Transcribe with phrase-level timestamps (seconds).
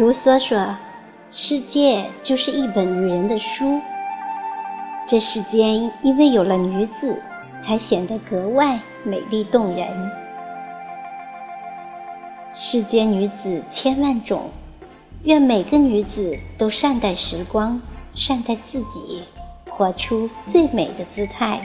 [0.00, 0.74] 卢梭说
[1.30, 3.78] ：“世界就是一本女人的书。
[5.06, 7.22] 这世间因为有了女子，
[7.62, 10.10] 才显得格外美丽动人。
[12.50, 14.48] 世间女子千万种，
[15.24, 17.78] 愿每个女子都善待时光，
[18.14, 19.22] 善待自己，
[19.68, 21.60] 活出最美的姿态。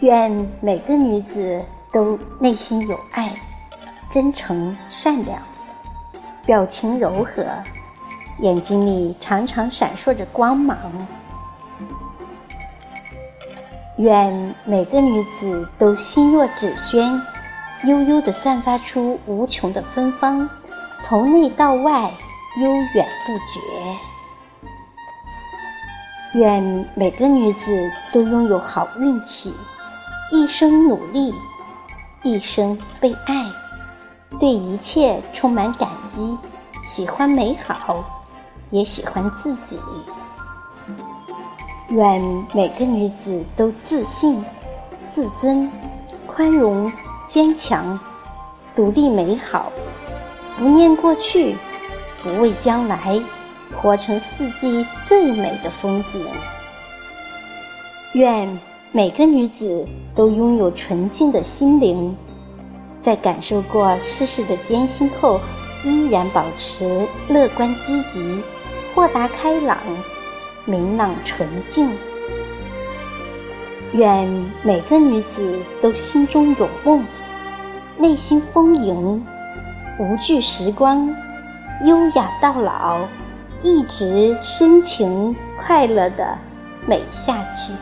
[0.00, 0.30] 愿
[0.62, 3.36] 每个女子都内心有爱，
[4.10, 5.38] 真诚善良。”
[6.46, 7.46] 表情柔和，
[8.40, 10.78] 眼睛里常常闪烁着光芒。
[13.96, 17.22] 愿每个女子都心若纸轩，
[17.84, 20.50] 悠悠地散发出无穷的芬芳，
[21.02, 22.12] 从内到外
[22.60, 23.60] 悠远不绝。
[26.38, 29.54] 愿每个女子都拥有好运气，
[30.32, 31.32] 一生努力，
[32.22, 33.63] 一生被爱。
[34.38, 36.36] 对一切充满感激，
[36.82, 38.04] 喜欢美好，
[38.70, 39.78] 也喜欢自己。
[41.88, 42.20] 愿
[42.52, 44.42] 每个女子都自信、
[45.14, 45.70] 自尊、
[46.26, 46.90] 宽容、
[47.26, 47.98] 坚强、
[48.74, 49.70] 独立、美好，
[50.58, 51.56] 不念过去，
[52.22, 53.20] 不畏将来，
[53.76, 56.26] 活成四季最美的风景。
[58.14, 58.58] 愿
[58.92, 62.16] 每个女子都拥有纯净的心灵。
[63.04, 65.38] 在感受过世事的艰辛后，
[65.84, 68.42] 依然保持乐观积极、
[68.94, 69.76] 豁达开朗、
[70.64, 71.90] 明朗纯净。
[73.92, 74.26] 愿
[74.62, 77.04] 每个女子都心中有梦，
[77.98, 79.22] 内心丰盈，
[79.98, 81.14] 无惧时光，
[81.84, 83.06] 优雅到老，
[83.62, 86.38] 一直深情快乐的
[86.86, 87.74] 美下去。